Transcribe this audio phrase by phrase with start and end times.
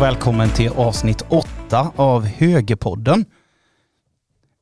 [0.00, 3.24] och välkommen till avsnitt 8 av Högerpodden.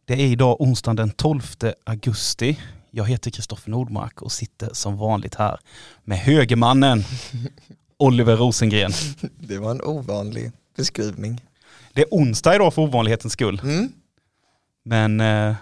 [0.04, 1.42] Det är idag onsdagen den 12
[1.84, 2.60] augusti.
[2.90, 5.60] Jag heter Kristoffer Nordmark och sitter som vanligt här
[6.04, 7.04] med högermannen
[7.96, 8.92] Oliver Rosengren.
[9.38, 11.40] Det var en ovanlig beskrivning.
[11.92, 13.60] Det är onsdag idag för ovanlighetens skull.
[13.64, 13.92] Mm.
[14.84, 15.54] Men eh,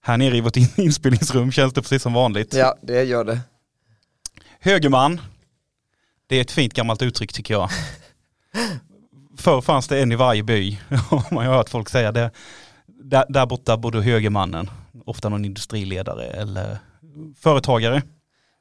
[0.00, 2.54] här nere i vårt in- inspelningsrum känns det precis som vanligt.
[2.54, 3.40] Ja, det gör det.
[4.60, 5.20] Högerman,
[6.26, 7.70] det är ett fint gammalt uttryck tycker jag.
[9.40, 10.78] Förr fanns det en i varje by,
[11.30, 12.30] man har hört folk säga det.
[12.86, 14.70] Där, där borta bodde högermannen,
[15.04, 16.78] ofta någon industriledare eller
[17.38, 18.02] företagare.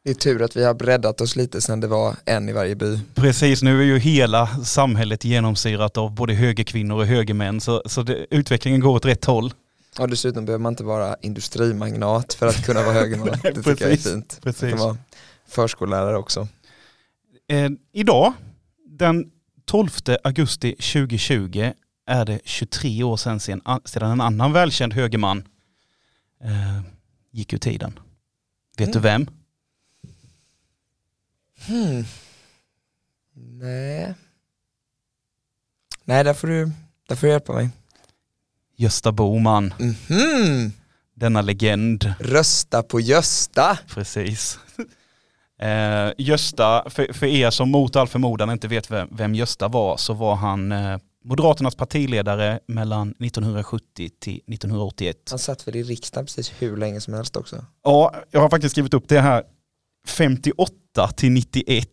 [0.03, 2.75] Det är tur att vi har breddat oss lite sen det var en i varje
[2.75, 2.99] by.
[3.15, 8.25] Precis, nu är ju hela samhället genomsyrat av både högerkvinnor och högermän, så, så det,
[8.29, 9.53] utvecklingen går åt rätt håll.
[9.99, 13.29] Och dessutom behöver man inte vara industrimagnat för att kunna vara högerman.
[13.43, 14.39] Det tycker jag är fint.
[14.43, 14.61] Precis.
[14.61, 14.97] Man kan vara
[15.47, 16.47] förskollärare också.
[17.49, 18.33] Eh, idag,
[18.85, 19.31] den
[19.69, 19.89] 12
[20.23, 21.71] augusti 2020,
[22.05, 23.61] är det 23 år sedan, sedan,
[24.11, 25.47] en annan välkänd högerman
[26.43, 26.81] eh,
[27.31, 27.99] gick ur tiden.
[28.77, 29.01] Vet du Mm.
[29.03, 29.29] vem?
[31.67, 32.05] Hmm.
[33.33, 34.13] Nej.
[36.03, 36.71] Nej, där får, du,
[37.07, 37.69] där får du hjälpa mig.
[38.75, 40.71] Gösta Bohman, Mhm.
[41.13, 42.13] denna legend.
[42.19, 43.77] Rösta på Gösta.
[43.87, 44.59] Precis.
[45.59, 49.97] Eh, Gösta, för, för er som mot all förmodan inte vet vem, vem Gösta var,
[49.97, 55.17] så var han eh, Moderaternas partiledare mellan 1970 till 1981.
[55.29, 57.65] Han satt väl i riksdagen precis hur länge som helst också.
[57.83, 59.43] Ja, jag har faktiskt skrivit upp det här.
[60.07, 60.73] 58
[61.15, 61.87] till 91.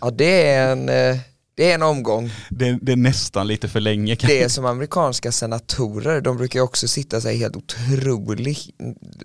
[0.00, 1.16] Ja, det är en, eh,
[1.54, 2.30] det är en omgång.
[2.50, 4.14] Det, det är nästan lite för länge.
[4.14, 8.60] Det är som amerikanska senatorer, de brukar ju också sitta sig helt otroligt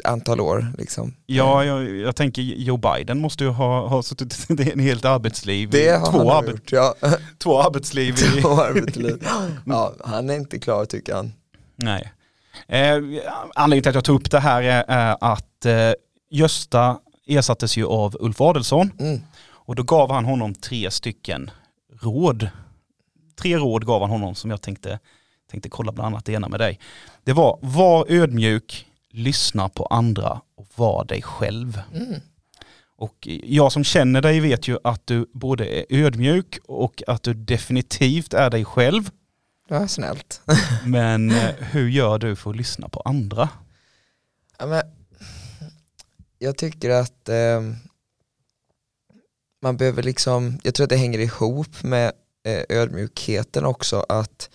[0.03, 0.73] antal år.
[0.78, 1.14] Liksom.
[1.25, 5.70] Ja, jag, jag tänker Joe Biden måste ju ha, ha suttit en helt arbetsliv.
[5.70, 6.95] Det har två, han gjort, ja.
[7.37, 8.14] två arbetsliv.
[8.37, 9.27] I, Två arbetsliv.
[9.66, 11.33] Ja, han är inte klar tycker han.
[11.76, 12.14] nej.
[12.67, 12.95] Eh,
[13.55, 15.73] anledningen till att jag tog upp det här är, att eh,
[16.32, 19.21] Gösta ersattes ju av Ulf Adelsson Mm.
[19.49, 21.52] och då gav han honom tre stycken
[22.02, 22.50] råd.
[23.36, 25.00] Tre råd gav han honom som jag tänkte,
[25.52, 26.80] tänkte kolla bland annat det ena med dig.
[27.24, 31.82] Det var var ödmjuk, lyssna på andra och var dig själv.
[31.94, 32.22] Mm.
[32.98, 37.34] Och jag som känner dig vet ju att du både är ödmjuk och att du
[37.34, 39.12] definitivt är dig själv.
[39.68, 40.42] Ja, snällt.
[40.86, 43.50] Men eh, hur gör du för att lyssna på andra?
[44.60, 44.82] Ja, men,
[46.40, 47.62] jag tycker att eh,
[49.62, 52.12] man behöver liksom, jag tror att det hänger ihop med
[52.45, 54.50] eh, ödmjukheten också att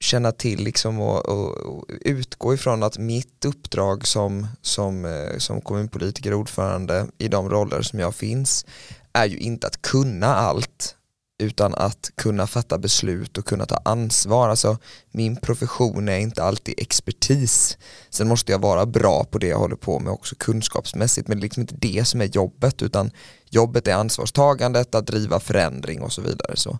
[0.00, 5.60] känna till liksom och, och, och utgå ifrån att mitt uppdrag som, som, eh, som
[5.60, 8.66] kommunpolitiker och ordförande i de roller som jag finns
[9.12, 10.96] är ju inte att kunna allt
[11.40, 14.48] utan att kunna fatta beslut och kunna ta ansvar.
[14.48, 14.78] Alltså,
[15.10, 17.78] min profession är inte alltid expertis.
[18.10, 21.40] Sen måste jag vara bra på det jag håller på med också kunskapsmässigt men det
[21.40, 23.10] är liksom inte det som är jobbet utan
[23.50, 26.56] jobbet är ansvarstagandet, att driva förändring och så vidare.
[26.56, 26.78] Så.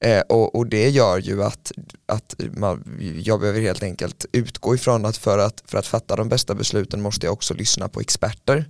[0.00, 1.72] Eh, och, och det gör ju att,
[2.06, 6.28] att man, jag behöver helt enkelt utgå ifrån att för, att för att fatta de
[6.28, 8.64] bästa besluten måste jag också lyssna på experter.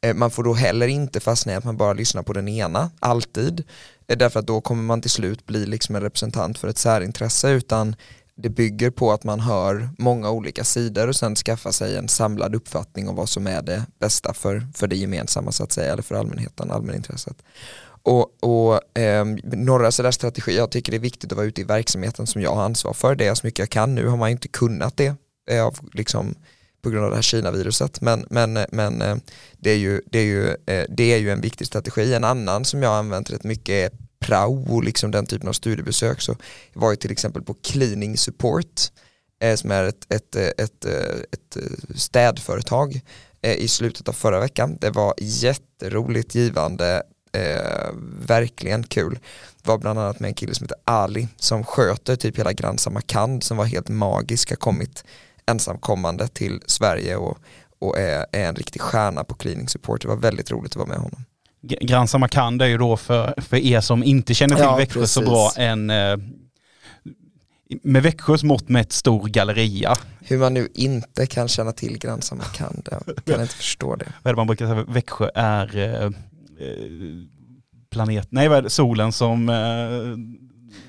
[0.00, 2.90] Eh, man får då heller inte fastna i att man bara lyssnar på den ena,
[2.98, 3.64] alltid.
[4.08, 7.50] Eh, därför att då kommer man till slut bli liksom en representant för ett särintresse
[7.50, 7.96] utan
[8.38, 12.54] det bygger på att man hör många olika sidor och sen skaffa sig en samlad
[12.54, 16.02] uppfattning om vad som är det bästa för, för det gemensamma så att säga, eller
[16.02, 17.36] för allmänheten, allmänintresset.
[18.06, 21.64] Och, och eh, några sådär strategier, jag tycker det är viktigt att vara ute i
[21.64, 24.30] verksamheten som jag har ansvar för, det är så mycket jag kan, nu har man
[24.30, 25.14] inte kunnat det
[25.50, 26.34] eh, av, liksom,
[26.82, 29.16] på grund av det här Kina-viruset, men, men, men eh,
[29.58, 32.14] det, är ju, det, är ju, eh, det är ju en viktig strategi.
[32.14, 35.52] En annan som jag har använt rätt mycket är prao och liksom den typen av
[35.52, 36.20] studiebesök.
[36.20, 36.36] Så
[36.72, 38.80] jag var ju till exempel på Cleaning Support
[39.42, 43.00] eh, som är ett, ett, eh, ett, eh, ett, ett städföretag
[43.42, 44.76] i slutet av förra veckan.
[44.80, 47.02] Det var jätteroligt, givande,
[47.36, 47.90] eh,
[48.26, 49.18] verkligen kul.
[49.62, 52.80] Det var bland annat med en kille som heter Ali som sköter typ hela Grand
[52.80, 55.04] Samarkand som var helt magisk, har kommit
[55.46, 57.38] ensamkommande till Sverige och,
[57.78, 60.02] och är, är en riktig stjärna på cleaning support.
[60.02, 61.24] Det var väldigt roligt att vara med honom.
[61.62, 65.06] G- Gran Samarkand är ju då för, för er som inte känner till Ja, Växjö
[65.06, 65.30] så precis.
[65.30, 66.16] bra en eh,
[67.82, 69.94] med Växjös mått med ett stor galleria.
[70.20, 74.12] Hur man nu inte kan känna till Grand Samarkand, jag kan inte förstå det.
[74.22, 74.84] Vad är det man brukar säga?
[74.88, 76.10] Växjö är eh,
[77.90, 80.16] planet, nej vad är det, solen som eh,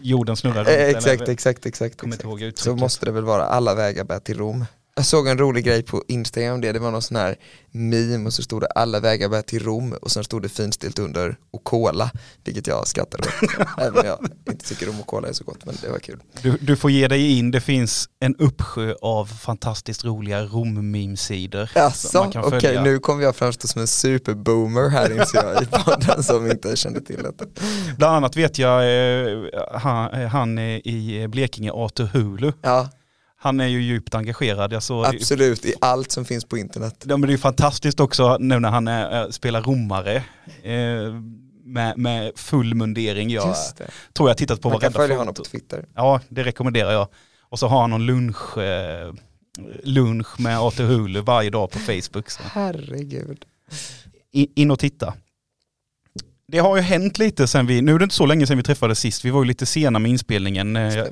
[0.02, 0.68] jorden snurrar runt.
[0.68, 2.04] Eh, eller- exakt, exakt, exakt.
[2.04, 2.58] Exakt.
[2.58, 4.66] Så måste det väl vara alla vägar bär till Rom.
[4.98, 7.36] Jag såg en rolig grej på Instagram om det, det var någon sån här
[7.72, 11.00] meme och så stod det alla vägar bär till Rom och sen stod det finstilt
[11.00, 12.12] under och cola,
[12.44, 13.68] vilket jag skrattade åt.
[13.78, 14.20] Även om jag
[14.54, 16.20] inte tycker rom och cola är så gott, men det var kul.
[16.42, 21.70] Du, du får ge dig in, det finns en uppsjö av fantastiskt roliga rom-meme-sidor.
[21.76, 26.24] Jaså, okej okay, nu kommer jag framstå som en superboomer här inser jag i podden
[26.24, 27.46] som inte kände till detta.
[27.98, 29.38] Bland annat vet jag eh,
[29.74, 32.52] han, han i Blekinge, Arthur Hulu.
[32.62, 32.90] Ja
[33.40, 34.74] han är ju djupt engagerad.
[34.74, 37.06] Jag såg, Absolut, i allt som finns på internet.
[37.08, 40.16] Ja, men det är fantastiskt också nu när han är, spelar romare.
[40.64, 41.22] Eh,
[41.68, 43.30] med, med full mundering.
[43.30, 43.56] Jag
[44.14, 44.86] tror jag tittat på varenda.
[44.86, 45.86] Man kan följa honom på Twitter.
[45.96, 47.08] Ja, det rekommenderar jag.
[47.42, 49.14] Och så har han någon lunch, eh,
[49.84, 52.30] lunch med Arthur Hulu varje dag på Facebook.
[52.30, 52.44] Så.
[52.44, 53.46] Herregud.
[54.32, 55.14] In, in och titta.
[56.48, 58.64] Det har ju hänt lite sen vi, nu är det inte så länge sedan vi
[58.64, 60.76] träffades sist, vi var ju lite sena med inspelningen.
[60.76, 61.06] Eh,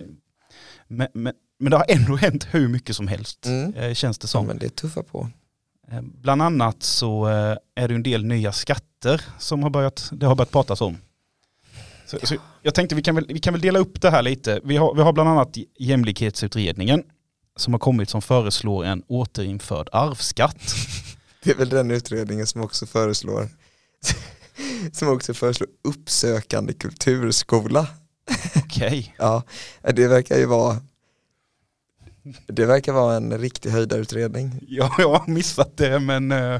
[0.88, 3.74] men, men, men det har ändå hänt hur mycket som helst, mm.
[3.74, 4.46] Eh, känns det som.
[4.46, 5.30] Ja, men det är tuffa på.
[5.92, 10.26] Eh, bland annat så eh, är det en del nya skatter som har börjat, det
[10.26, 10.98] har börjat pratas om.
[12.06, 12.28] Så, ja.
[12.28, 14.60] så jag tänkte vi kan, väl, vi kan väl dela upp det här lite.
[14.64, 17.04] Vi har, vi har bland annat jämlikhetsutredningen
[17.58, 20.76] som har kommit som föreslår en återinförd arvsskatt.
[21.44, 23.50] Det är väl den utredningen som också föreslår
[24.94, 27.88] som också föreslår uppsökande kulturskola.
[28.56, 28.88] Okej.
[28.88, 29.06] Okay.
[29.18, 29.44] ja,
[29.94, 30.82] det verkar ju vara
[32.48, 34.60] det verkar vara en riktig höjdarutredning.
[34.68, 36.60] Ja, jag har missat det men uh,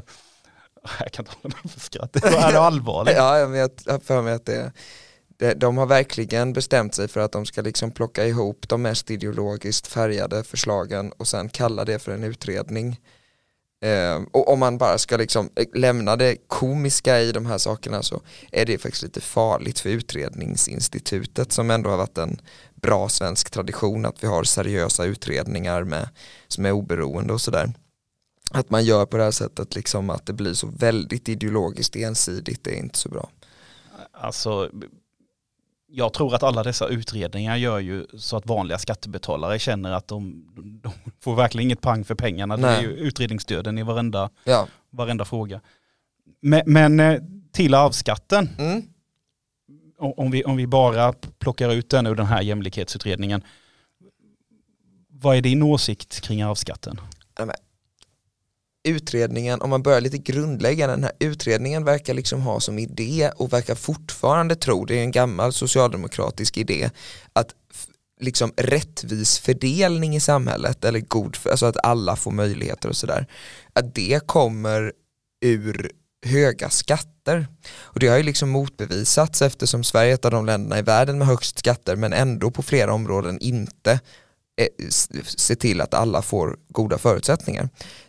[0.98, 2.12] jag kan inte hålla mig för skratt.
[2.12, 3.14] Det är allvarligt.
[3.16, 4.72] ja, jag har för mig att det,
[5.38, 9.10] det, de har verkligen bestämt sig för att de ska liksom plocka ihop de mest
[9.10, 13.00] ideologiskt färgade förslagen och sen kalla det för en utredning.
[13.80, 18.02] Eh, och om man bara ska liksom eh, lämna det komiska i de här sakerna
[18.02, 18.20] så
[18.52, 22.40] är det faktiskt lite farligt för utredningsinstitutet som ändå har varit en
[22.74, 26.08] bra svensk tradition att vi har seriösa utredningar med,
[26.48, 27.72] som är oberoende och sådär.
[28.50, 32.64] Att man gör på det här sättet liksom att det blir så väldigt ideologiskt ensidigt
[32.64, 33.30] det är inte så bra.
[34.12, 34.70] Alltså
[35.88, 40.44] jag tror att alla dessa utredningar gör ju så att vanliga skattebetalare känner att de,
[40.82, 42.56] de får verkligen inget pang för pengarna.
[42.56, 42.70] Nej.
[42.70, 44.68] Det är ju utredningsstöden i varenda, ja.
[44.90, 45.60] varenda fråga.
[46.40, 47.20] Men, men eh,
[47.52, 48.48] till arvsskatten.
[48.58, 48.82] Mm
[49.98, 53.42] om vi, om vi bara plockar ut den ur den här jämlikhetsutredningen.
[55.08, 57.00] Vad är din åsikt kring arvsskatten?
[58.86, 63.52] Utredningen, om man börjar lite grundläggande, den här utredningen verkar liksom ha som idé och
[63.52, 66.90] verkar fortfarande tro, det är en gammal socialdemokratisk idé,
[67.32, 67.54] att
[68.20, 73.26] liksom rättvis fördelning i samhället eller god, alltså att alla får möjligheter och sådär,
[73.72, 74.92] att det kommer
[75.44, 75.90] ur
[76.26, 77.46] höga skatter.
[77.78, 81.18] Och det har ju liksom motbevisats eftersom Sverige är ett av de länderna i världen
[81.18, 84.00] med högst skatter men ändå på flera områden inte
[84.60, 84.88] eh,
[85.24, 87.68] se till att alla får goda förutsättningar.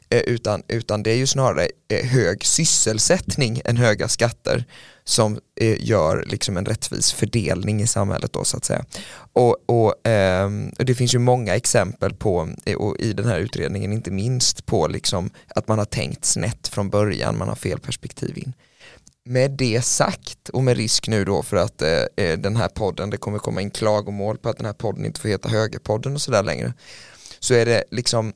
[0.09, 4.65] Eh, utan, utan det är ju snarare eh, hög sysselsättning än höga skatter
[5.03, 8.85] som eh, gör liksom en rättvis fördelning i samhället då så att säga.
[9.33, 13.93] Och, och, ehm, och det finns ju många exempel på, och i den här utredningen
[13.93, 18.37] inte minst på liksom att man har tänkt snett från början, man har fel perspektiv
[18.37, 18.53] in.
[19.25, 23.17] Med det sagt och med risk nu då för att eh, den här podden, det
[23.17, 26.43] kommer komma in klagomål på att den här podden inte får heta högerpodden och sådär
[26.43, 26.73] längre,
[27.39, 28.33] så är det liksom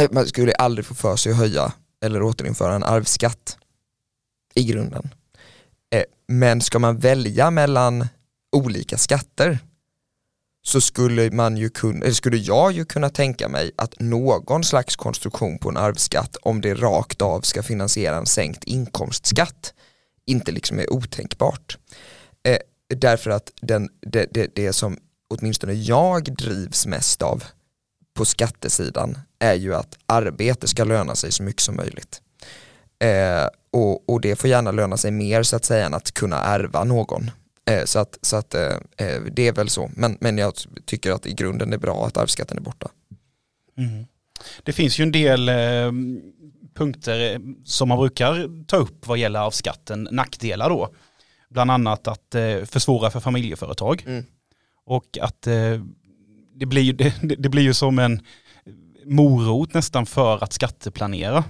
[0.00, 1.72] Eh, man skulle aldrig få för sig att höja
[2.04, 3.58] eller återinföra en arvsskatt
[4.54, 5.14] i grunden.
[5.90, 8.08] Eh, men ska man välja mellan
[8.52, 9.58] olika skatter
[10.62, 14.96] så skulle, man ju kunna, eller skulle jag ju kunna tänka mig att någon slags
[14.96, 19.74] konstruktion på en arvsskatt om det rakt av ska finansiera en sänkt inkomstskatt
[20.26, 21.78] inte liksom är otänkbart.
[22.42, 22.58] Eh,
[22.96, 27.44] därför att den, det, det, det som åtminstone jag drivs mest av
[28.18, 32.22] på skattesidan är ju att arbete ska löna sig så mycket som möjligt.
[32.98, 36.36] Eh, och, och, det får gärna löna sig mer så att säga än att kunna
[36.36, 37.30] ärva någon.
[37.70, 41.12] Eh, så att, så att eh, eh det är väl så, men, men jag tycker
[41.12, 42.88] att i grunden är det bra att arvsskatten är borta.
[43.76, 44.06] Mm.
[44.62, 45.92] Det finns ju en del eh,
[46.74, 50.94] punkter eh, som man brukar ta upp vad gäller arvsskatten, nackdelar då.
[51.50, 52.34] Bland annat att
[52.64, 54.04] försvåra för familjeföretag.
[54.06, 54.24] Mm.
[54.84, 55.46] Och att
[56.58, 58.20] det blir, ju, det, det blir ju som en
[59.04, 61.44] morot nästan för att skatteplanera.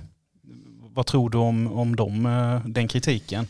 [0.95, 3.47] Vad tror du om, om dem, eh, den kritiken?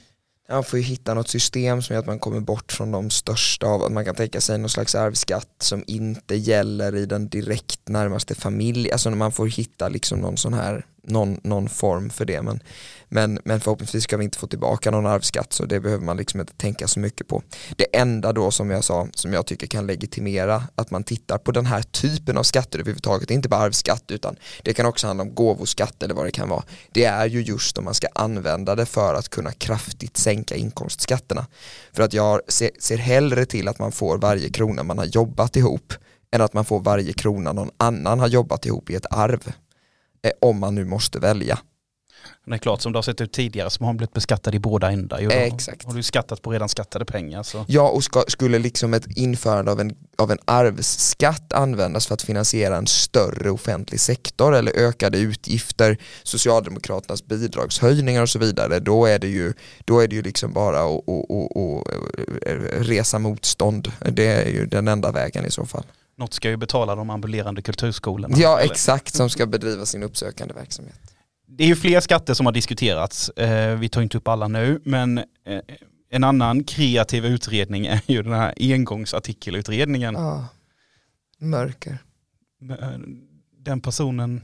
[0.50, 3.66] Man får ju hitta något system som gör att man kommer bort från de största
[3.66, 7.88] av, att man kan tänka sig någon slags arvsskatt som inte gäller i den direkt
[7.88, 12.42] närmaste familj, alltså man får hitta liksom någon sån här någon, någon form för det.
[12.42, 12.60] Men,
[13.08, 16.40] men, men förhoppningsvis ska vi inte få tillbaka någon arvsskatt så det behöver man liksom
[16.40, 17.42] inte tänka så mycket på.
[17.76, 21.52] Det enda då som jag sa som jag tycker kan legitimera att man tittar på
[21.52, 25.34] den här typen av skatter överhuvudtaget, inte bara arvsskatt utan det kan också handla om
[25.34, 26.62] gåvoskatt eller vad det kan vara.
[26.92, 31.46] Det är ju just om man ska använda det för att kunna kraftigt sänka inkomstskatterna.
[31.92, 35.56] För att jag ser, ser hellre till att man får varje krona man har jobbat
[35.56, 35.92] ihop
[36.30, 39.52] än att man får varje krona någon annan har jobbat ihop i ett arv.
[40.22, 41.58] Eh, om man nu måste välja.
[42.46, 44.90] Det är klart som det har sett ut tidigare som har blivit beskattad i båda
[44.90, 45.20] ändar.
[45.20, 45.30] Ju.
[45.30, 45.84] Exakt.
[45.84, 47.42] Har du skattat på redan skattade pengar.
[47.42, 47.64] Så.
[47.68, 52.22] Ja och ska, skulle liksom ett införande av en, av en arvsskatt användas för att
[52.22, 59.18] finansiera en större offentlig sektor eller ökade utgifter, Socialdemokraternas bidragshöjningar och så vidare, då är
[59.18, 59.52] det ju,
[59.84, 61.04] då är det ju liksom bara att
[62.72, 63.92] resa motstånd.
[64.12, 65.84] Det är ju den enda vägen i så fall.
[66.18, 68.36] Något ska ju betala de ambulerande kulturskolorna.
[68.38, 71.00] Ja exakt, som ska bedriva sin uppsökande verksamhet.
[71.46, 73.28] Det är ju fler skatter som har diskuterats.
[73.28, 75.24] Eh, vi tar inte upp alla nu, men eh,
[76.10, 80.14] en annan kreativ utredning är ju den här engångsartikelutredningen.
[80.14, 80.46] Ja,
[81.38, 81.98] mörker.
[82.70, 82.98] Eh,
[83.58, 84.42] den personen,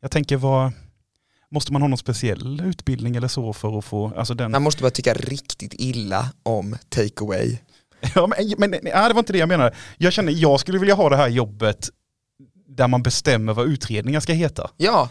[0.00, 0.72] jag tänker vad,
[1.50, 4.50] måste man ha någon speciell utbildning eller så för att få, alltså den...
[4.50, 7.58] Man måste bara tycka riktigt illa om takeaway.
[8.14, 9.74] Ja, men, men ja, det var inte det jag menade.
[9.98, 11.90] Jag känner, jag skulle vilja ha det här jobbet
[12.68, 14.70] där man bestämmer vad utredningar ska heta.
[14.76, 15.10] Ja,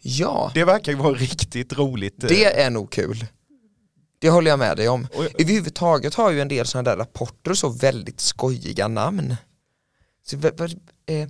[0.00, 0.50] ja.
[0.54, 2.14] Det verkar ju vara riktigt roligt.
[2.18, 3.26] Det är nog kul.
[4.18, 5.08] Det håller jag med dig om.
[5.38, 9.36] Överhuvudtaget har ju en del sådana där rapporter och så väldigt skojiga namn.
[10.26, 10.36] Så,
[11.06, 11.28] eh,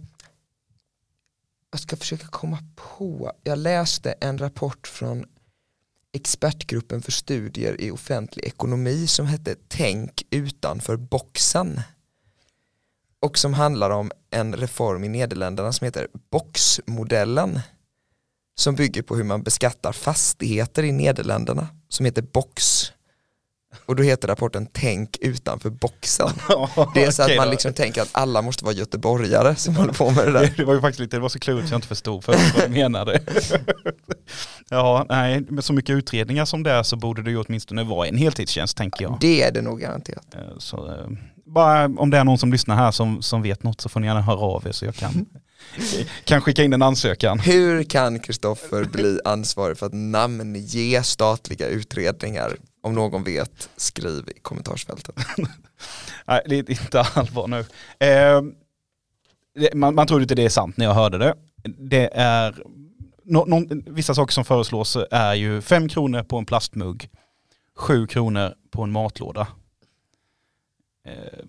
[1.71, 5.25] jag ska försöka komma på, jag läste en rapport från
[6.17, 11.81] expertgruppen för studier i offentlig ekonomi som hette Tänk utanför boxen.
[13.21, 17.61] Och som handlar om en reform i Nederländerna som heter boxmodellen
[18.59, 22.93] som bygger på hur man beskattar fastigheter i Nederländerna som heter box
[23.87, 26.29] och då heter rapporten Tänk utanför boxen.
[26.95, 30.11] Det är så att man liksom tänker att alla måste vara göteborgare som håller på
[30.11, 30.53] med det där.
[30.57, 32.65] Det var ju faktiskt lite, det var så klurigt så jag inte förstod först vad
[32.65, 33.21] du menade.
[34.69, 38.09] ja, nej, med så mycket utredningar som det är så borde det ju åtminstone vara
[38.09, 39.19] en heltidstjänst tänker jag.
[39.21, 40.35] Det är det nog garanterat.
[40.35, 41.07] Eh, så, eh,
[41.47, 44.07] bara om det är någon som lyssnar här som, som vet något så får ni
[44.07, 45.13] gärna höra av er så jag kan,
[46.25, 47.39] kan skicka in en ansökan.
[47.39, 52.57] Hur kan Kristoffer bli ansvarig för att namnge statliga utredningar?
[52.83, 55.17] Om någon vet, skriv i kommentarsfältet.
[56.27, 57.65] Nej, det är inte allvar nu.
[58.07, 58.43] Eh,
[59.75, 61.35] man, man tror inte det är sant när jag hörde det.
[61.79, 62.63] Det är,
[63.25, 67.11] no, no, vissa saker som föreslås är ju fem kronor på en plastmugg,
[67.77, 69.47] sju kronor på en matlåda.
[71.07, 71.45] Eh,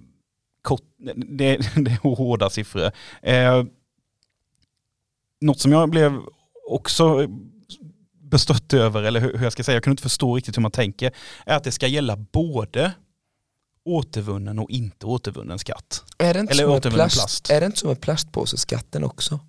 [0.62, 0.82] kort,
[1.16, 2.92] det, det är hårda siffror.
[3.22, 3.64] Eh,
[5.42, 6.22] något som jag blev
[6.70, 7.28] också
[8.22, 11.12] bestött över, eller hur jag ska säga, jag kunde inte förstå riktigt hur man tänker,
[11.46, 12.92] är att det ska gälla både
[13.86, 16.04] återvunnen och inte återvunnen skatt.
[16.18, 17.50] Är det inte, eller som, plast, plast.
[17.50, 19.40] Är det inte som med plastpåseskatten också?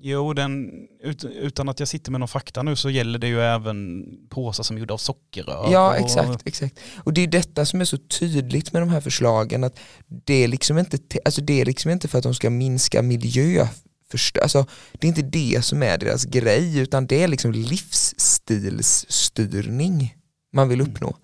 [0.00, 0.70] Jo, den,
[1.02, 4.64] ut, utan att jag sitter med någon fakta nu så gäller det ju även påsar
[4.64, 5.72] som är gjorda av sockerrör.
[5.72, 6.80] Ja, exakt, exakt.
[7.04, 10.48] Och det är detta som är så tydligt med de här förslagen att det är
[10.48, 13.66] liksom inte, alltså det är liksom inte för att de ska minska miljö
[14.12, 20.16] förstö- alltså, det är inte det som är deras grej utan det är liksom livsstilsstyrning
[20.52, 21.16] man vill uppnå.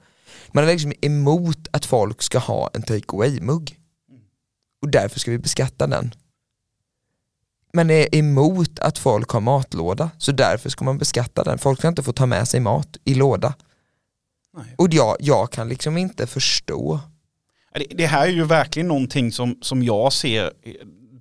[0.53, 3.79] Man är liksom emot att folk ska ha en take away-mugg
[4.83, 6.14] och därför ska vi beskatta den.
[7.73, 11.59] Man är emot att folk har matlåda så därför ska man beskatta den.
[11.59, 13.55] Folk ska inte få ta med sig mat i låda.
[14.57, 14.75] Nej.
[14.79, 17.00] Och jag, jag kan liksom inte förstå.
[17.75, 20.53] Det, det här är ju verkligen någonting som, som jag ser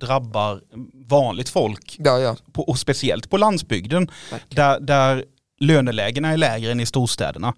[0.06, 0.60] drabbar
[1.08, 1.96] vanligt folk.
[1.98, 2.36] Ja, ja.
[2.52, 4.10] På, och speciellt på landsbygden
[4.48, 5.24] där, där
[5.60, 7.54] lönelägena är lägre än i storstäderna.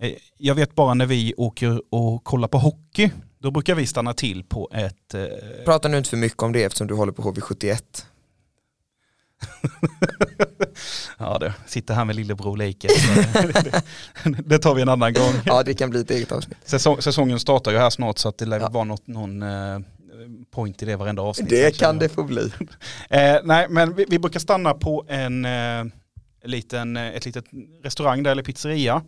[0.00, 4.14] Eh, jag vet bara när vi åker och kollar på hockey, då brukar vi stanna
[4.14, 5.14] till på ett...
[5.14, 5.24] Eh...
[5.64, 8.04] Prata nu inte för mycket om det eftersom du håller på HV71.
[11.18, 12.88] ja du, sitter här med lillebror Leike.
[14.44, 15.32] det tar vi en annan gång.
[15.44, 16.58] Ja det kan bli ett eget avsnitt.
[16.64, 18.68] Säsong, säsongen startar ju här snart så att det lär ja.
[18.68, 19.78] vara något, någon eh,
[20.50, 21.48] point i det varenda avsnitt.
[21.48, 22.42] Det kan det få bli.
[23.10, 25.84] eh, nej, men vi, vi, brukar stanna på en eh,
[26.44, 27.44] liten, eh, ett litet
[27.82, 29.02] restaurang där, eller pizzeria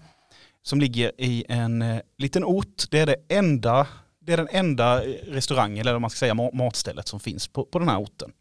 [0.63, 2.85] som ligger i en eh, liten ort.
[2.91, 3.87] Det är, det, enda,
[4.21, 7.79] det är den enda restaurangen, eller om man ska säga matstället som finns på, på
[7.79, 8.33] den här orten.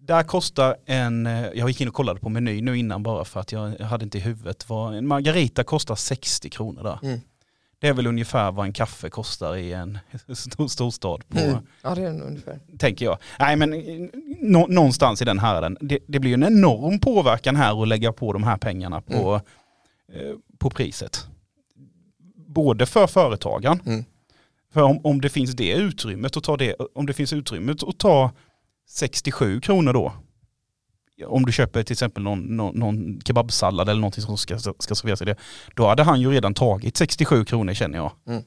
[0.00, 3.40] Där kostar en, eh, jag gick in och kollade på meny nu innan bara för
[3.40, 6.98] att jag hade inte i huvudet, vad, en margarita kostar 60 kronor där.
[7.02, 7.20] Mm.
[7.80, 9.98] Det är väl ungefär vad en kaffe kostar i en
[10.34, 11.56] stor, storstad på, Mm.
[11.82, 12.58] Ja det är nog ungefär.
[12.78, 13.18] tänker jag.
[13.38, 14.08] Nej men eh,
[14.40, 15.76] nå, någonstans i den härden.
[15.80, 19.40] Det, det blir ju en enorm påverkan här att lägga på de här pengarna på,
[20.12, 21.26] eh, på priset.
[22.48, 24.04] Både för företagaren, Mm.
[24.72, 27.98] för om, om det finns det utrymmet att ta det, om det finns utrymmet att
[27.98, 28.30] ta
[28.88, 30.12] 67 kronor då.
[31.26, 35.22] Om du köper till exempel någon, någon, någon kebabsallad eller någonting som ska, ska serveras
[35.22, 35.36] i det.
[35.76, 38.12] Då hade han ju redan tagit 67 kronor känner jag.
[38.26, 38.42] Mm.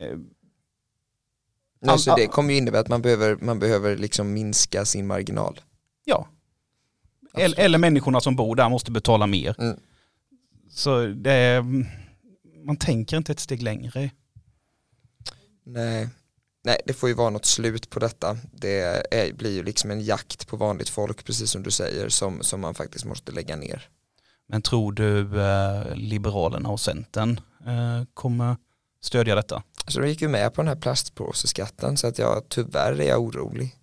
[0.00, 5.06] Eh, All- så det kommer ju innebära att man behöver, man behöver liksom minska sin
[5.06, 5.60] marginal.
[6.04, 6.28] Ja.
[7.34, 9.54] Eller, eller människorna som bor där måste betala mer.
[9.58, 9.76] Mm.
[10.70, 11.62] Så det är,
[12.64, 14.10] man tänker inte ett steg längre.
[15.64, 16.08] Nej.
[16.64, 18.38] Nej, det får ju vara något slut på detta.
[18.52, 22.42] Det är, blir ju liksom en jakt på vanligt folk, precis som du säger, som,
[22.42, 23.88] som man faktiskt måste lägga ner.
[24.48, 28.56] Men tror du eh, Liberalerna och Centern eh, kommer
[29.00, 29.62] stödja detta?
[29.86, 33.20] Så de gick ju med på den här plastpåseskatten så att jag tyvärr är jag
[33.20, 33.76] orolig.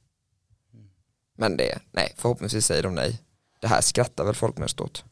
[1.38, 3.22] Men det, nej, förhoppningsvis säger de nej.
[3.62, 5.04] Det här skrattar väl folk mest åt.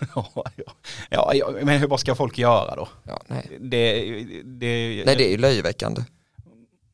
[0.14, 0.72] ja, ja.
[1.10, 2.88] ja, ja, men hur, vad ska folk göra då?
[3.02, 3.58] Ja, nej.
[3.60, 3.92] Det,
[4.44, 6.02] det, nej, det är ju löjeväckande.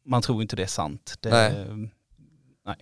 [0.05, 1.15] Man tror inte det är sant.
[1.21, 1.31] Det,
[2.67, 2.77] Nej.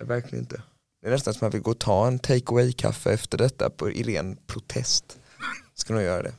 [0.00, 0.62] Verkligen inte.
[1.02, 3.70] Det är nästan som att man vill gå och ta en take away-kaffe efter detta
[3.70, 5.18] på, i ren protest.
[5.74, 6.32] Ska nog göra det.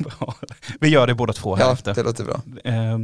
[0.80, 1.94] Vi gör det båda två här Ja, efter.
[1.94, 2.40] det låter bra.
[2.64, 2.98] Eh,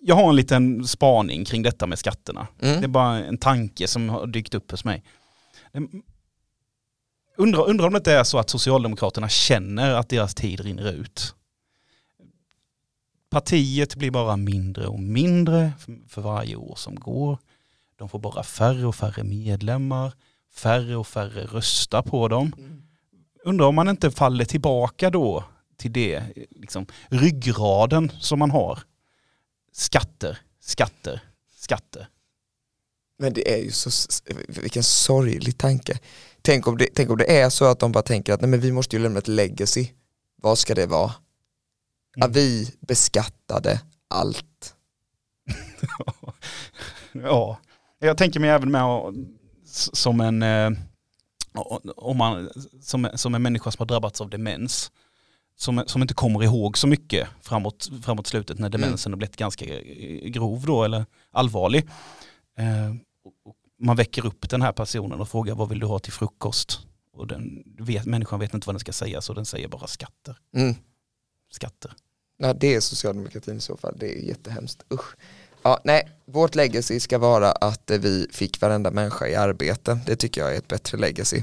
[0.00, 2.46] Jag har en liten spaning kring detta med skatterna.
[2.60, 2.92] Det är Mm.
[2.92, 5.04] bara en tanke som har dykt upp hos mig.
[5.72, 6.02] Ehm,
[7.36, 11.34] Undrar, undrar om det inte är så att Socialdemokraterna känner att deras tid rinner ut.
[13.32, 15.72] Partiet blir bara mindre och mindre
[16.08, 17.38] för- varje år som går.
[17.98, 20.12] De får bara färre och färre medlemmar.
[20.54, 22.52] Färre och färre röstar på dem.
[23.44, 25.44] Undrar om man inte faller tillbaka då
[25.76, 28.78] till det, liksom, ryggraden som man har.
[29.72, 31.20] Skatter, skatter,
[31.56, 32.08] skatter.
[33.18, 33.90] Men det är ju så,
[34.48, 35.98] vilken sorglig tanke.
[36.42, 38.60] Tänk om, det, tänk om det är så att de bara tänker att nej men
[38.60, 39.88] vi måste ju lämna ett legacy.
[40.36, 41.12] Vad ska det vara?
[42.16, 42.32] Mm.
[42.32, 44.74] vi beskattade allt.
[47.12, 47.58] Ja,
[47.98, 49.14] jag tänker mig även med att-
[49.92, 50.70] som en, eh,
[51.96, 52.50] om man,
[52.82, 54.92] som, som en människa som har drabbats av demens.
[55.56, 59.64] Som, som inte kommer ihåg så mycket framåt, framåt slutet när demensen har blivit ganska
[59.80, 61.88] eh, grov då eller allvarlig.
[62.58, 62.94] Eh,
[63.80, 66.80] man väcker upp den här personen och frågar vad vill du ha till frukost?
[67.12, 70.38] Och den vet, människan vet inte vad den ska säga så den säger bara skatter,
[70.56, 70.74] Mm.
[71.52, 71.92] skatter.
[72.42, 74.84] Ja, det är socialdemokratin i så fall, det är jättehemskt.
[74.94, 75.16] Usch.
[75.62, 80.00] Ja, nej, vårt legacy ska vara att eh, vi fick varenda människa i arbete.
[80.06, 81.42] Det tycker jag är ett bättre legacy.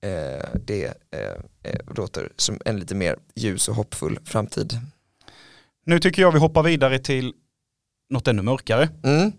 [0.00, 4.80] Eh, det eh, låter som en lite mer ljus och hoppfull framtid.
[5.86, 7.34] Nu tycker jag vi hoppar vidare till
[8.10, 8.88] något ännu mörkare.
[9.02, 9.32] Mm.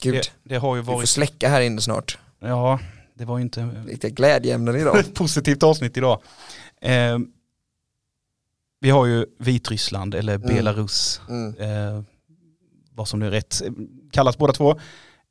[0.00, 2.18] Gud, Det, det har ju vi får varit, släcka här inne snart.
[2.40, 2.78] ja
[3.14, 5.04] det var ju inte Lite glädjeämnen idag.
[5.14, 6.22] positivt avsnitt idag.
[6.80, 7.18] Eh,
[8.80, 10.46] vi har ju Vitryssland eller Mm.
[10.48, 11.54] Belarus, Mm.
[11.56, 12.02] eh,
[12.92, 13.62] vad som nu är rätt,
[14.10, 14.70] kallas båda två.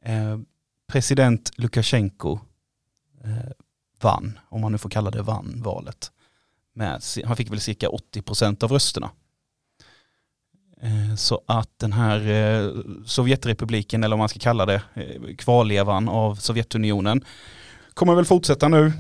[0.04, 0.38] Eh,
[0.88, 2.40] president Lukasjenko
[3.24, 3.52] eh,
[4.02, 6.12] vann, om man nu får kalla det vann, valet.
[6.74, 9.10] Med, han fick väl cirka 80% av rösterna.
[10.82, 12.72] Eh, så att den här eh,
[13.06, 17.24] Sovjetrepubliken, eller vad man ska kalla det, eh, kvarlevan av Sovjetunionen,
[17.94, 18.92] kommer väl fortsätta nu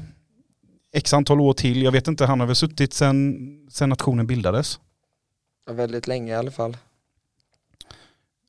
[0.97, 1.81] x antal år till.
[1.81, 3.37] Jag vet inte, han har väl suttit sedan
[3.71, 4.79] sen nationen bildades.
[5.65, 6.77] Ja, Väldigt länge i alla fall.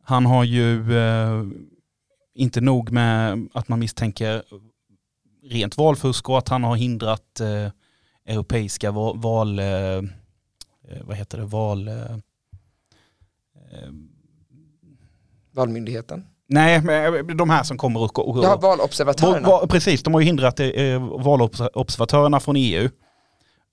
[0.02, 1.44] Han har ju eh,
[2.34, 4.42] inte nog med att man misstänker
[5.42, 7.70] rent valfusk och att han har hindrat eh,
[8.24, 10.02] europeiska val, val eh, eh,
[11.04, 11.88] vad heter det, val...
[11.88, 12.12] Eh,
[13.72, 13.90] eh,
[15.50, 16.26] Valmyndigheten.
[16.48, 18.28] Nej, men de här som kommer och...
[18.28, 19.48] och Ja, valobservatörerna.
[19.48, 20.68] Va- va- precis, de har ju hindrat eh,
[21.24, 22.88] valobservatörerna från EU.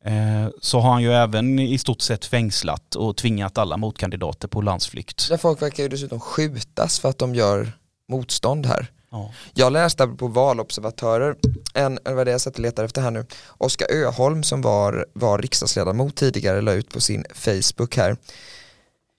[0.06, 4.62] Eh, så har han ju även i stort sett fängslat och tvingat alla motkandidater på
[4.62, 5.30] landsflykt.
[5.30, 7.72] Där folk verkar ju dessutom skjutas för att de gör
[8.10, 8.88] motstånd här.
[9.12, 9.32] Ja.
[9.54, 11.36] Jag läste på valobservatörer,
[11.74, 13.26] en, vad är det jag satt och letar efter här nu,
[13.58, 18.18] Oskar Öholm som var, var riksdagsledamot tidigare la ut på sin Facebook här.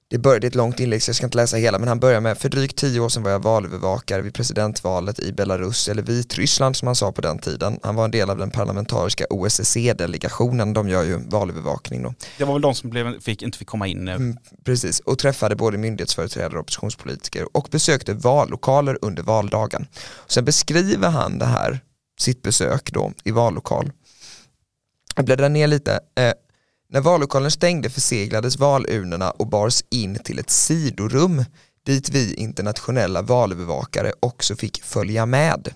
[0.09, 2.39] Det började ett långt inlägg så jag ska inte läsa hela men han börjar med
[2.39, 6.87] för drygt tio år sedan var jag valövervakare vid presidentvalet i Belarus eller Vitryssland som
[6.87, 7.79] han sa på den tiden.
[7.83, 12.15] Han var en del av den parlamentariska OSSE-delegationen, de gör ju valövervakning då.
[12.39, 14.09] Det var väl de som blev, fick, inte fick komma in.
[14.09, 19.87] eh, Mm, precis, och träffade både myndighetsföreträdare och oppositionspolitiker och besökte vallokaler under valdagen.
[20.27, 21.81] Sen beskriver han det här,
[22.21, 23.93] sitt besök då i vallokal.
[25.17, 26.01] Jag bläddrar ner lite.
[26.89, 31.45] När vallokalen stängde förseglades valurnorna och bars in till ett sidorum
[31.87, 35.75] dit vi internationella valövervakare också fick följa med.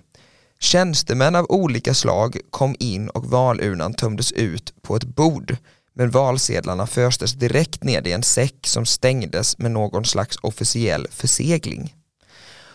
[0.59, 5.57] Tjänstemän av olika slag kom in och valurnan tömdes ut på ett bord
[5.95, 11.95] men valsedlarna föstes direkt ned i en säck som stängdes med någon slags officiell försegling.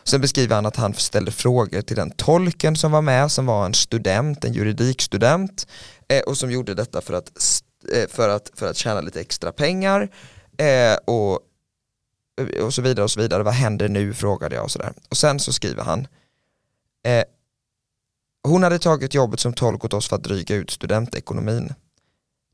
[0.03, 3.65] Sen beskriver han att han ställde frågor till den tolken som var med som var
[3.65, 5.67] en student, en juridikstudent
[6.07, 7.31] eh, och som gjorde detta för att,
[7.93, 10.09] Eh, för att, för att tjäna lite extra pengar
[10.57, 11.39] eh, och,
[12.61, 13.43] och så vidare och så vidare.
[13.43, 14.93] Vad händer nu frågade jag och sådär.
[15.09, 16.07] Och sen så skriver han
[17.05, 17.23] eh,
[18.45, 21.73] hon hade tagit jobbet som tolk åt oss för att dryga ut studentekonomin.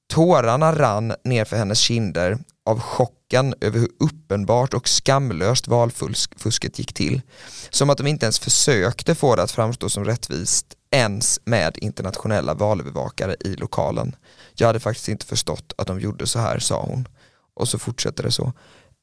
[0.10, 6.94] Tårarna rann ner för hennes kinder av chocken över hur uppenbart och skamlöst valfusket gick
[6.94, 7.22] till.
[7.70, 12.54] Som att de inte ens försökte få det att framstå som rättvist ens med internationella
[12.54, 14.16] valövervakare i lokalen.
[14.54, 17.08] Jag hade faktiskt inte förstått att de gjorde så här, sa hon.
[17.54, 18.54] Och så fortsätter det så.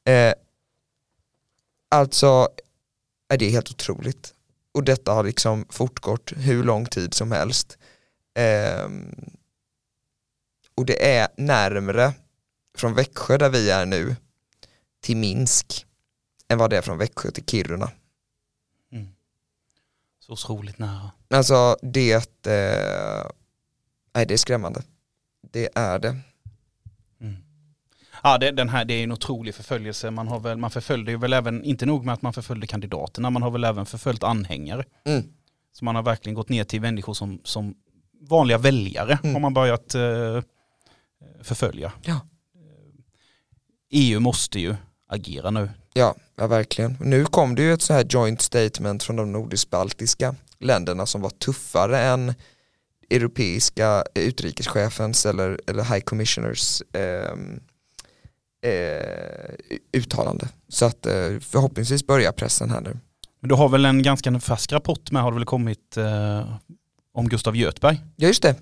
[0.05, 0.33] Eh,
[1.89, 2.49] alltså,
[3.29, 4.33] är det helt otroligt.
[4.71, 7.77] Och detta har liksom fortgått hur lång tid som helst.
[8.33, 8.89] Eh,
[10.75, 12.13] och det är närmre
[12.77, 14.15] från Växjö där vi är nu
[15.01, 15.85] till Minsk
[16.47, 17.91] än vad det är från Växjö till Kiruna.
[18.91, 19.07] Mm.
[20.19, 21.11] Så otroligt nära.
[21.29, 23.31] Alltså det, eh,
[24.13, 24.83] nej, det är skrämmande.
[25.51, 26.17] Det är det.
[27.21, 27.35] Mm.
[28.23, 30.11] Ja, det, den här, det är en otrolig förföljelse.
[30.11, 33.29] Man, har väl, man förföljde ju väl även, inte nog med att man förföljde kandidaterna,
[33.29, 34.83] man har väl även förföljt anhängare.
[35.05, 35.23] Mm.
[35.71, 37.75] Så man har verkligen gått ner till människor som, som
[38.21, 39.33] vanliga väljare mm.
[39.33, 40.41] har man börjat eh,
[41.41, 41.91] förfölja.
[42.01, 42.19] Ja.
[43.91, 44.75] EU måste ju
[45.07, 45.69] agera nu.
[45.93, 46.97] Ja, ja, verkligen.
[46.99, 51.29] Nu kom det ju ett så här joint statement från de nordisk-baltiska länderna som var
[51.29, 52.33] tuffare än
[53.09, 57.33] europeiska utrikeschefens eller, eller high commissioners eh,
[58.71, 59.53] eh,
[59.93, 60.47] uttalande.
[60.67, 62.97] Så att eh, förhoppningsvis börjar pressen här nu.
[63.39, 66.55] Men du har väl en ganska färsk rapport med har det väl kommit eh,
[67.13, 68.01] om Gustav Göthberg?
[68.15, 68.55] Ja just det,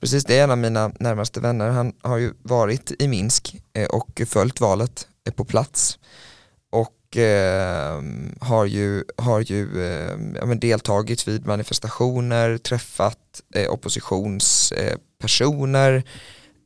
[0.00, 1.68] precis det är en av mina närmaste vänner.
[1.68, 5.98] Han har ju varit i Minsk eh, och följt valet på plats
[7.06, 8.02] och eh,
[8.40, 16.02] har ju, har ju eh, ja, deltagit vid manifestationer, träffat eh, oppositionspersoner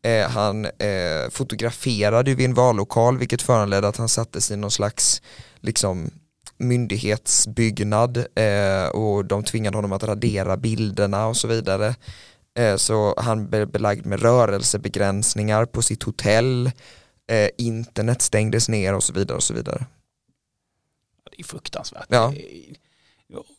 [0.03, 5.23] eh, han eh, fotograferade vid en vallokal vilket föranledde att han sattes i någon slags
[5.61, 6.11] liksom
[6.59, 11.95] myndighetsbyggnad eh, och de tvingade honom att radera bilderna och så vidare.
[12.59, 16.71] Eh, så han blev belagd med rörelsebegränsningar på sitt hotell,
[17.31, 19.87] eh, internet stängdes ner och så vidare och så vidare.
[21.41, 22.07] Är fruktansvärt.
[22.09, 22.35] Ja.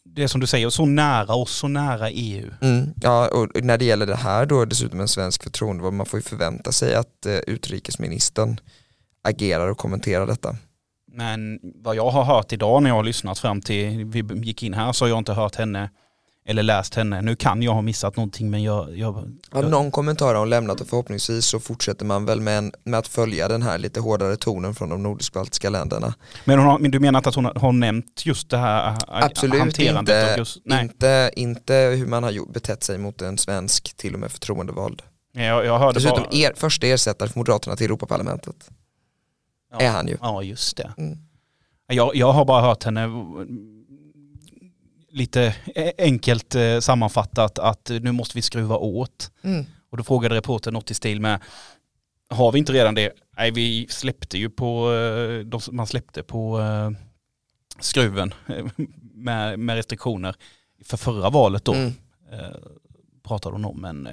[0.03, 2.51] Det är som du säger, så nära oss, så nära EU.
[2.61, 6.19] Mm, ja, och när det gäller det här då dessutom en svensk förtroendevald, man får
[6.19, 8.59] ju förvänta sig att eh, utrikesministern
[9.23, 10.55] agerar och kommenterar detta.
[11.13, 14.73] Men vad jag har hört idag när jag har lyssnat fram till vi gick in
[14.73, 15.89] här så har jag inte hört henne
[16.45, 17.21] eller läst henne.
[17.21, 18.97] Nu kan jag ha missat någonting men jag...
[18.97, 22.71] jag, ja, någon kommentar har hon lämnat och förhoppningsvis så fortsätter man väl med, en,
[22.83, 26.13] med att följa den här lite hårdare tonen från de nordisk-baltiska länderna.
[26.45, 30.29] Men, har, du menar inte att hon har nämnt just det här Absolut hanterandet?
[30.29, 34.19] Inte, just, inte, inte hur man har gjort, betett sig mot en svensk till och
[34.19, 35.01] med förtroendevald.
[35.33, 36.37] Jag, jag hörde Dessutom bara...
[36.37, 38.55] er, första ersättare för Moderaterna till Europaparlamentet
[39.71, 40.17] ja, är han ju.
[40.21, 40.93] Ja, just det.
[40.97, 41.17] Mm.
[41.87, 43.09] Jag, jag har bara hört henne
[45.11, 45.55] lite
[45.97, 49.31] enkelt eh, sammanfattat att nu måste vi skruva åt.
[49.41, 49.65] Mm.
[49.89, 51.39] Och då frågade reportern något i stil med,
[52.29, 53.13] har vi inte redan det?
[53.37, 56.91] Nej, vi släppte ju på, eh, man släppte på eh,
[57.79, 58.33] skruven
[59.13, 60.35] med, med restriktioner
[60.83, 61.73] för förra valet då.
[61.73, 61.93] Mm.
[63.23, 64.09] Pratade hon om, men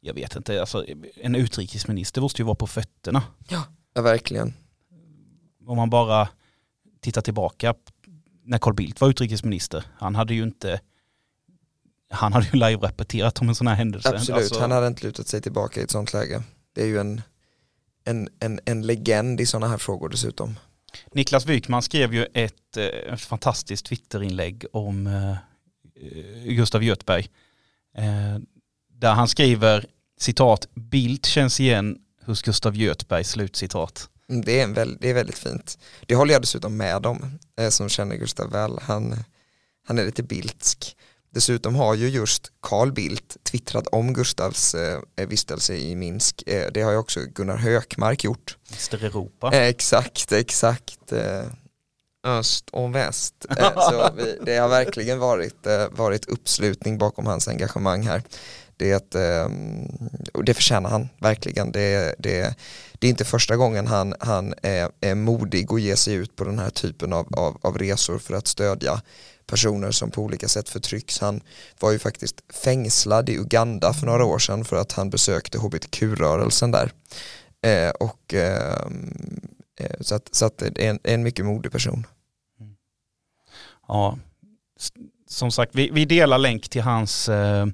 [0.00, 3.22] jag vet inte, alltså, en utrikesminister måste ju vara på fötterna.
[3.48, 4.54] Ja, ja verkligen
[5.70, 6.28] om man bara
[7.00, 7.74] tittar tillbaka
[8.44, 10.80] när Carl Bildt var utrikesminister, han hade ju inte
[12.10, 14.08] han hade ju live-rapporterat om en sån här händelse.
[14.08, 14.60] Absolut, alltså...
[14.60, 16.42] han hade inte lutat sig tillbaka i ett sånt läge.
[16.72, 17.22] Det är ju en,
[18.04, 20.56] en, en, en legend i sådana här frågor dessutom.
[21.12, 25.36] Niklas Wykman skrev ju ett, eh, ett fantastiskt Twitterinlägg om eh,
[26.44, 27.28] Gustav Göthberg.
[27.96, 28.38] Eh,
[28.88, 29.86] där han skriver
[30.18, 34.08] citat, Bildt känns igen hos Gustav Göthberg, slut citat.
[34.14, 35.78] Mm, det är, en det är väldigt fint.
[36.06, 38.78] Det håller jag dessutom med om, eh, som känner Gustav väl.
[38.82, 39.16] Han,
[39.86, 40.96] han är lite bildsk.
[41.32, 46.42] Dessutom har ju just Carl Bildt twittrat om Gustavs eh, vistelse i Minsk.
[46.46, 48.56] Eh, det har ju också Gunnar Hökmark gjort.
[48.70, 49.50] Mr Europa.
[49.52, 51.12] Eh, exakt, exakt.
[51.12, 51.44] Eh,
[52.24, 53.46] öst och väst.
[53.58, 58.22] Eh, så vi, det har verkligen varit, varit uppslutning bakom hans engagemang här.
[58.80, 59.14] Det, är ett,
[60.34, 61.72] och det förtjänar han verkligen.
[61.72, 62.54] Det, det,
[62.98, 66.44] det är inte första gången han, han är, är modig och ger sig ut på
[66.44, 69.02] den här typen av, av, av resor för att stödja
[69.46, 71.20] personer som på olika sätt förtrycks.
[71.20, 71.40] Han
[71.80, 76.70] var ju faktiskt fängslad i Uganda för några år sedan för att han besökte hbtq-rörelsen
[76.70, 76.92] där.
[77.62, 79.40] Eh, och, ehm,
[79.80, 82.06] eh, så att, så att det är en, en mycket modig person.
[82.60, 82.74] Mm.
[83.88, 84.18] Ja,
[85.26, 87.66] som sagt, vi, vi delar länk till hans eh,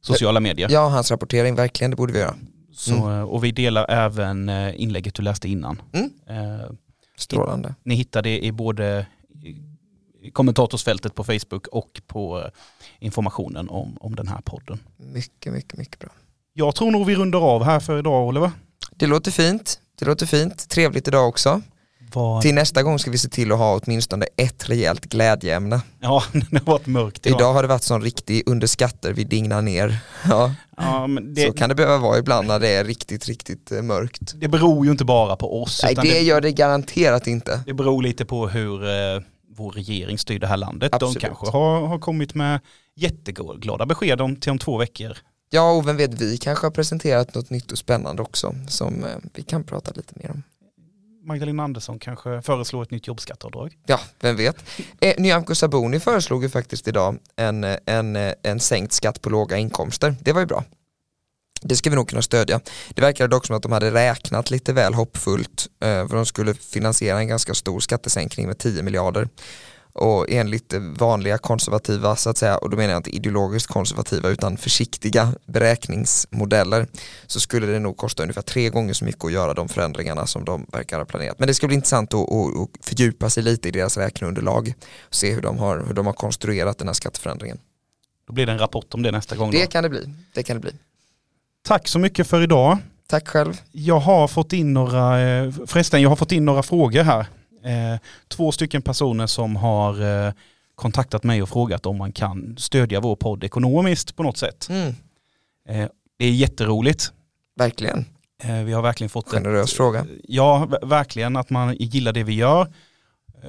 [0.00, 0.68] sociala medier.
[0.70, 2.34] Ja, hans rapportering, verkligen, det borde vi göra.
[2.72, 5.82] Så, eh, Och vi delar även eh, inlägget du läste innan.
[5.92, 6.10] Mm.
[6.28, 6.70] Eh,
[7.16, 7.74] Strålande.
[7.82, 9.06] ni hittar det i både
[10.32, 12.44] kommentatorsfältet på Facebook och på eh,
[12.98, 14.78] informationen om, om den här podden.
[14.96, 16.10] Mycket, mycket, mycket bra.
[16.52, 18.50] Jag tror nog vi rundar av här för idag Oliver.
[18.90, 19.80] Det låter fint.
[19.98, 20.68] Det låter fint.
[20.68, 21.62] Trevligt idag också.
[22.14, 25.80] Vad- Till nästa gång ska vi se till att ha åtminstone ett rejält glädjeämne.
[26.00, 27.40] Ja, det har varit mörkt idag.
[27.40, 29.98] Idag har det varit sån riktig under skatter vi dignar ner.
[30.28, 33.82] Ja, Ja, det, så kan det behöva vara ibland när det är riktigt, riktigt eh,
[33.82, 34.32] mörkt.
[34.36, 35.80] det beror ju inte bara på oss.
[35.84, 37.62] Nej, det det, gör det garanterat inte.
[37.66, 39.22] det beror lite på hur eh,
[39.56, 40.94] vår regering styr det här landet.
[40.94, 41.14] Absolut.
[41.14, 42.60] De kanske har, har kommit med
[42.96, 45.16] jätteglada besked om till om två veckor.
[45.50, 49.10] Ja, och vem vet, vi kanske har presenterat något nytt och spännande också som eh,
[49.34, 50.42] vi kan prata lite mer om.
[51.28, 53.76] Magdalena Andersson kanske föreslår ett nytt jobbskatteavdrag.
[53.86, 54.56] Ja, vem vet.
[55.00, 60.16] Eh, Nyamko Sabuni föreslog ju faktiskt idag en, en, en sänkt skatt på låga inkomster.
[60.20, 60.64] Det var ju bra.
[61.60, 62.60] Det ska vi nog kunna stödja.
[62.88, 66.54] Det verkade dock som att de hade räknat lite väl hoppfullt eh, för de skulle
[66.54, 69.28] finansiera en ganska stor skattesänkning med 10 miljarder.
[69.98, 74.56] Och enligt vanliga konservativa, så att säga, och då menar jag inte ideologiskt konservativa utan
[74.56, 76.86] försiktiga beräkningsmodeller
[77.26, 80.44] så skulle det nog kosta ungefär tre gånger så mycket att göra de förändringarna som
[80.44, 81.38] de verkar ha planerat.
[81.38, 85.14] Men det ska bli intressant att, att, att fördjupa sig lite i deras räkneunderlag och
[85.14, 87.58] se hur de, har, hur de har konstruerat den här skatteförändringen.
[88.26, 89.50] Då blir det en rapport om det nästa gång.
[89.50, 89.58] Då.
[89.58, 90.14] Det kan det bli.
[90.34, 90.72] Det kan det bli.
[91.62, 92.78] Tack så mycket för idag.
[93.06, 93.60] Tack själv.
[93.72, 97.26] Jag har fått in några, eh, förresten jag har fått in några frågor här.
[97.64, 100.32] Eh, Två stycken personer som har eh,
[100.74, 104.68] kontaktat mig och frågat om man kan stödja vår podd ekonomiskt på något sätt.
[104.70, 104.94] Mm,
[105.68, 107.12] Eh, Det är jätteroligt.
[107.56, 108.04] verkligen.
[108.64, 110.06] Vi har verkligen fått Generös ett, fråga.
[110.28, 112.72] Ja, ver- verkligen att man gillar det vi gör.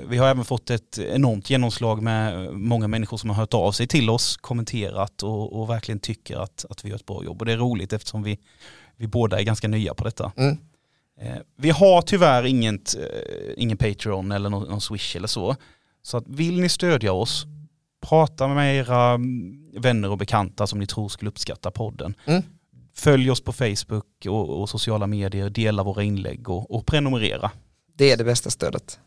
[0.07, 3.87] Vi har även fått ett enormt genomslag med många människor som har hört av sig
[3.87, 7.41] till oss, kommenterat och, och verkligen tycker att, att vi gör ett bra jobb.
[7.41, 8.39] Och det är roligt eftersom vi,
[8.95, 10.31] vi båda är ganska nya på detta.
[10.37, 10.57] Mm.
[11.21, 15.55] Eh, Vi har tyvärr inget, eh, ingen Patreon eller någon, någon Swish eller så.
[16.01, 17.45] Så att vill ni stödja oss,
[18.01, 22.13] prata med era mm, vänner och bekanta som ni tror skulle uppskatta podden.
[22.25, 22.43] Mm.
[22.93, 27.51] Följ oss på Facebook och, och sociala medier, dela våra inlägg och, och prenumerera.
[27.93, 28.99] Det är det bästa stödet.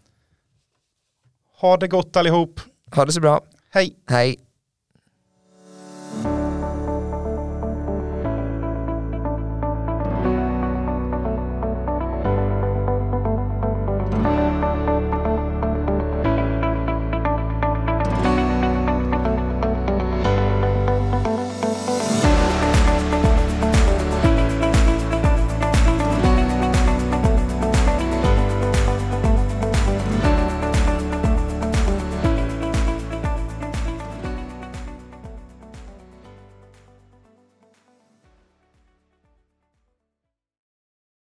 [1.61, 2.61] Ha det gott allihop.
[2.95, 3.41] Ha det så bra.
[3.71, 3.97] Hej!
[4.07, 4.37] Hej.